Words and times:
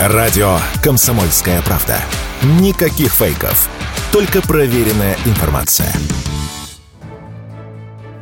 Радио 0.00 0.58
«Комсомольская 0.80 1.60
правда». 1.62 1.96
Никаких 2.60 3.12
фейков. 3.12 3.68
Только 4.12 4.40
проверенная 4.40 5.16
информация. 5.26 5.92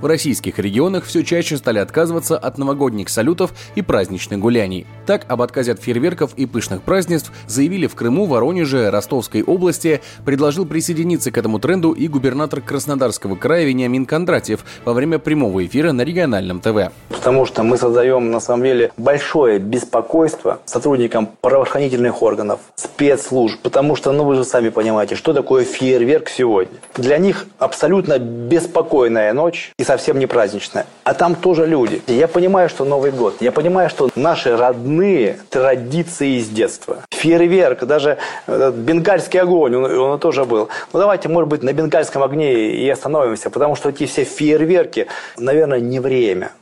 В 0.01 0.07
российских 0.07 0.59
регионах 0.59 1.05
все 1.05 1.23
чаще 1.23 1.59
стали 1.59 1.79
отказываться 1.79 2.39
от 2.39 2.57
новогодних 2.57 3.11
салютов 3.11 3.53
и 3.75 3.83
праздничных 3.83 4.39
гуляний. 4.39 4.87
Так, 5.05 5.27
об 5.29 5.43
отказе 5.43 5.73
от 5.73 5.83
фейерверков 5.83 6.33
и 6.37 6.47
пышных 6.47 6.81
празднеств 6.81 7.31
заявили 7.47 7.87
в 7.87 7.95
Крыму, 7.95 8.25
Воронеже, 8.25 8.89
Ростовской 8.89 9.43
области. 9.43 10.01
Предложил 10.25 10.65
присоединиться 10.65 11.31
к 11.31 11.37
этому 11.37 11.59
тренду 11.59 11.93
и 11.93 12.09
губернатор 12.09 12.63
Краснодарского 12.63 13.37
края 13.37 13.67
Вениамин 13.67 14.07
Кондратьев 14.07 14.65
во 14.87 14.95
время 14.95 15.19
прямого 15.19 15.67
эфира 15.67 15.93
на 15.93 16.03
региональном 16.03 16.61
ТВ. 16.61 16.91
Потому 17.27 17.45
что 17.45 17.65
мы 17.65 17.77
создаем, 17.77 18.31
на 18.31 18.39
самом 18.39 18.63
деле, 18.63 18.93
большое 18.97 19.59
беспокойство 19.59 20.61
сотрудникам 20.65 21.29
правоохранительных 21.41 22.23
органов, 22.23 22.61
спецслужб. 22.77 23.61
Потому 23.63 23.97
что, 23.97 24.13
ну 24.13 24.23
вы 24.23 24.37
же 24.37 24.45
сами 24.45 24.69
понимаете, 24.69 25.17
что 25.17 25.33
такое 25.33 25.65
фейерверк 25.65 26.29
сегодня. 26.29 26.79
Для 26.95 27.19
них 27.19 27.49
абсолютно 27.59 28.21
беспокойная 28.21 29.33
ночь 29.33 29.73
и 29.77 29.83
совсем 29.83 30.21
не 30.21 30.27
праздничная. 30.27 30.87
А 31.03 31.15
там 31.15 31.35
тоже 31.35 31.67
люди. 31.67 32.01
Я 32.07 32.29
понимаю, 32.29 32.69
что 32.69 32.85
Новый 32.85 33.11
год. 33.11 33.35
Я 33.41 33.51
понимаю, 33.51 33.91
что 33.91 34.09
наши 34.15 34.57
родные 34.57 35.41
традиции 35.51 36.39
из 36.39 36.47
детства. 36.47 36.99
Фейерверк, 37.11 37.83
даже 37.87 38.19
бенгальский 38.47 39.41
огонь, 39.41 39.75
он, 39.75 39.99
он 39.99 40.21
тоже 40.21 40.45
был. 40.45 40.69
Ну 40.93 41.01
давайте, 41.01 41.29
может 41.29 41.49
быть, 41.49 41.65
на 41.65 41.73
бенгальском 41.73 42.23
огне 42.23 42.71
и 42.71 42.89
остановимся, 42.89 43.51
потому 43.51 43.75
что 43.75 43.89
эти 43.89 44.07
все 44.07 44.23
фейерверки, 44.23 45.09
наверное, 45.37 45.81
не 45.81 45.99
время. 45.99 46.53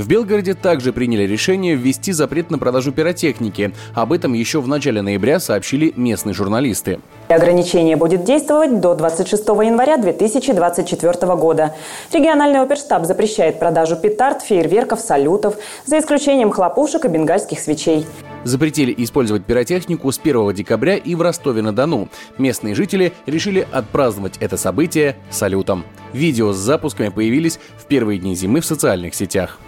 В 0.00 0.08
Белгороде 0.08 0.54
также 0.54 0.94
приняли 0.94 1.24
решение 1.24 1.74
ввести 1.74 2.12
запрет 2.12 2.50
на 2.50 2.56
продажу 2.56 2.90
пиротехники. 2.90 3.74
Об 3.94 4.14
этом 4.14 4.32
еще 4.32 4.62
в 4.62 4.66
начале 4.66 5.02
ноября 5.02 5.38
сообщили 5.40 5.92
местные 5.94 6.32
журналисты. 6.32 7.00
Ограничение 7.28 7.96
будет 7.96 8.24
действовать 8.24 8.80
до 8.80 8.94
26 8.94 9.46
января 9.46 9.98
2024 9.98 11.36
года. 11.36 11.74
Региональный 12.14 12.62
оперштаб 12.62 13.04
запрещает 13.04 13.58
продажу 13.58 13.94
петард, 13.94 14.40
фейерверков, 14.40 15.00
салютов, 15.00 15.56
за 15.84 15.98
исключением 15.98 16.50
хлопушек 16.50 17.04
и 17.04 17.08
бенгальских 17.08 17.60
свечей. 17.60 18.06
Запретили 18.42 18.94
использовать 18.96 19.44
пиротехнику 19.44 20.10
с 20.10 20.18
1 20.18 20.54
декабря 20.54 20.96
и 20.96 21.14
в 21.14 21.20
Ростове-на-Дону. 21.20 22.08
Местные 22.38 22.74
жители 22.74 23.12
решили 23.26 23.68
отпраздновать 23.70 24.38
это 24.40 24.56
событие 24.56 25.16
салютом. 25.28 25.84
Видео 26.14 26.54
с 26.54 26.56
запусками 26.56 27.10
появились 27.10 27.60
в 27.76 27.84
первые 27.84 28.18
дни 28.18 28.34
зимы 28.34 28.62
в 28.62 28.64
социальных 28.64 29.14
сетях. 29.14 29.58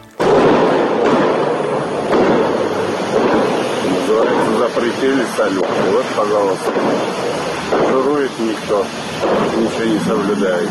Запретили 4.58 5.24
салют. 5.36 5.66
Вот, 5.90 6.04
пожалуйста. 6.16 6.72
Жирует 7.88 8.30
никто, 8.38 8.84
ничего 9.56 9.84
не 9.84 9.98
соблюдает. 10.00 10.68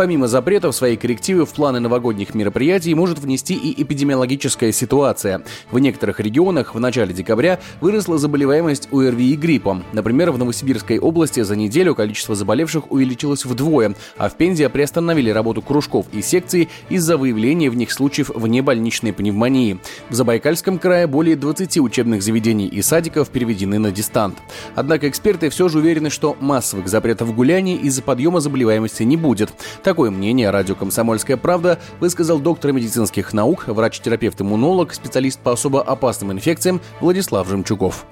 Помимо 0.00 0.28
запретов, 0.28 0.74
свои 0.74 0.96
коррективы 0.96 1.44
в 1.44 1.50
планы 1.50 1.78
новогодних 1.78 2.34
мероприятий 2.34 2.94
может 2.94 3.18
внести 3.18 3.52
и 3.52 3.82
эпидемиологическая 3.82 4.72
ситуация. 4.72 5.42
В 5.70 5.78
некоторых 5.78 6.20
регионах 6.20 6.74
в 6.74 6.80
начале 6.80 7.12
декабря 7.12 7.60
выросла 7.82 8.16
заболеваемость 8.16 8.88
ОРВИ 8.90 9.34
и 9.34 9.36
гриппом. 9.36 9.84
Например, 9.92 10.30
в 10.30 10.38
Новосибирской 10.38 10.98
области 10.98 11.42
за 11.42 11.54
неделю 11.54 11.94
количество 11.94 12.34
заболевших 12.34 12.90
увеличилось 12.90 13.44
вдвое, 13.44 13.94
а 14.16 14.30
в 14.30 14.38
Пензе 14.38 14.70
приостановили 14.70 15.28
работу 15.28 15.60
кружков 15.60 16.06
и 16.14 16.22
секций 16.22 16.70
из-за 16.88 17.18
выявления 17.18 17.68
в 17.68 17.76
них 17.76 17.92
случаев 17.92 18.30
внебольничной 18.34 19.12
пневмонии. 19.12 19.80
В 20.08 20.14
Забайкальском 20.14 20.78
крае 20.78 21.08
более 21.08 21.36
20 21.36 21.76
учебных 21.76 22.22
заведений 22.22 22.68
и 22.68 22.80
садиков 22.80 23.28
переведены 23.28 23.78
на 23.78 23.92
дистант. 23.92 24.38
Однако 24.74 25.10
эксперты 25.10 25.50
все 25.50 25.68
же 25.68 25.76
уверены, 25.76 26.08
что 26.08 26.38
массовых 26.40 26.88
запретов 26.88 27.34
гуляний 27.34 27.76
из-за 27.76 28.00
подъема 28.00 28.40
заболеваемости 28.40 29.02
не 29.02 29.18
будет. 29.18 29.50
Такое 29.90 30.12
мнение 30.12 30.50
радио 30.50 30.76
«Комсомольская 30.76 31.36
правда» 31.36 31.80
высказал 31.98 32.38
доктор 32.38 32.70
медицинских 32.70 33.32
наук, 33.32 33.66
врач-терапевт-иммунолог, 33.66 34.94
специалист 34.94 35.40
по 35.40 35.50
особо 35.50 35.82
опасным 35.82 36.30
инфекциям 36.30 36.80
Владислав 37.00 37.48
Жемчугов. 37.48 38.06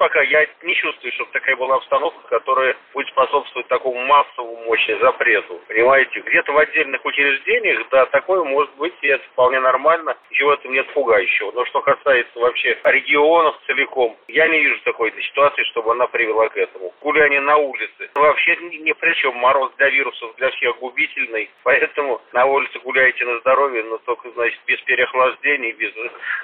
Пока 0.00 0.22
я 0.22 0.46
не 0.62 0.74
чувствую, 0.76 1.12
чтобы 1.12 1.30
такая 1.30 1.56
была 1.56 1.74
обстановка, 1.74 2.26
которая 2.30 2.74
будет 2.94 3.08
способствовать 3.08 3.68
такому 3.68 4.02
массовому 4.06 4.56
мощи 4.64 4.96
запрету. 4.98 5.60
Понимаете, 5.68 6.20
где-то 6.20 6.52
в 6.52 6.56
отдельных 6.56 7.04
учреждениях, 7.04 7.86
да, 7.90 8.06
такое 8.06 8.42
может 8.42 8.74
быть, 8.76 8.94
и 9.02 9.08
это 9.08 9.22
вполне 9.32 9.60
нормально, 9.60 10.16
ничего 10.30 10.48
в 10.48 10.52
этом 10.54 10.72
нет 10.72 10.90
пугающего. 10.94 11.52
Но 11.52 11.66
что 11.66 11.82
касается 11.82 12.40
вообще 12.40 12.78
регионов 12.82 13.60
целиком, 13.66 14.16
я 14.28 14.48
не 14.48 14.60
вижу 14.60 14.80
такой 14.84 15.12
ситуации, 15.20 15.64
чтобы 15.64 15.92
она 15.92 16.06
привела 16.06 16.48
к 16.48 16.56
этому. 16.56 16.94
Гуляние 17.02 17.40
на 17.40 17.58
улице. 17.58 18.08
Вообще 18.14 18.56
ни 18.56 18.92
при 18.92 19.12
чем. 19.16 19.36
Мороз 19.36 19.70
для 19.76 19.90
вирусов 19.90 20.34
для 20.36 20.48
всех 20.52 20.78
губительный. 20.78 21.50
Поэтому 21.62 22.22
на 22.32 22.46
улице 22.46 22.78
гуляйте 22.78 23.26
на 23.26 23.38
здоровье, 23.40 23.84
но 23.84 23.98
только, 23.98 24.30
значит, 24.30 24.60
без 24.66 24.80
переохлаждения, 24.80 25.72
без 25.74 25.92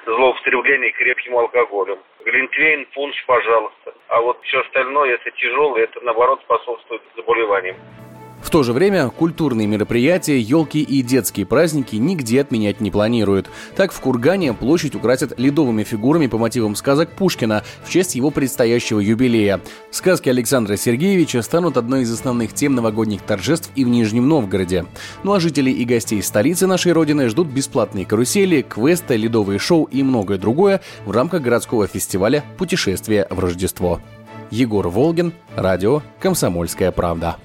злоупотребления 0.05 0.91
крепким 0.91 1.35
алкоголем. 1.35 1.97
Глинтвейн, 2.23 2.85
пунш, 2.93 3.15
пожалуйста. 3.25 3.46
А 4.09 4.21
вот 4.21 4.41
все 4.43 4.61
остальное, 4.61 5.13
это 5.15 5.31
тяжелое, 5.31 5.83
это 5.83 5.99
наоборот 6.01 6.41
способствует 6.41 7.01
заболеваниям. 7.15 7.77
В 8.41 8.49
то 8.49 8.63
же 8.63 8.71
время 8.71 9.09
культурные 9.09 9.67
мероприятия, 9.67 10.39
елки 10.39 10.81
и 10.81 11.01
детские 11.01 11.45
праздники 11.45 11.95
нигде 11.97 12.41
отменять 12.41 12.79
не 12.79 12.91
планируют. 12.91 13.49
Так 13.75 13.91
в 13.91 13.99
Кургане 13.99 14.53
площадь 14.53 14.95
украсят 14.95 15.37
ледовыми 15.37 15.83
фигурами 15.83 16.27
по 16.27 16.37
мотивам 16.37 16.75
сказок 16.75 17.09
Пушкина 17.09 17.63
в 17.83 17.89
честь 17.89 18.15
его 18.15 18.31
предстоящего 18.31 18.99
юбилея. 18.99 19.59
Сказки 19.91 20.29
Александра 20.29 20.77
Сергеевича 20.77 21.41
станут 21.41 21.75
одной 21.75 22.03
из 22.03 22.13
основных 22.13 22.53
тем 22.53 22.75
новогодних 22.75 23.21
торжеств 23.21 23.69
и 23.75 23.83
в 23.83 23.89
Нижнем 23.89 24.27
Новгороде. 24.29 24.85
Ну 25.23 25.33
а 25.33 25.39
жителей 25.39 25.73
и 25.73 25.83
гостей 25.83 26.21
столицы 26.21 26.67
нашей 26.67 26.93
родины 26.93 27.27
ждут 27.29 27.47
бесплатные 27.47 28.05
карусели, 28.05 28.61
квесты, 28.61 29.17
ледовые 29.17 29.59
шоу 29.59 29.85
и 29.85 30.03
многое 30.03 30.37
другое 30.37 30.81
в 31.05 31.11
рамках 31.11 31.41
городского 31.41 31.87
фестиваля 31.87 32.45
«Путешествие 32.57 33.27
в 33.29 33.39
Рождество». 33.39 33.99
Егор 34.51 34.87
Волгин, 34.87 35.33
радио 35.55 36.01
«Комсомольская 36.19 36.91
правда». 36.91 37.35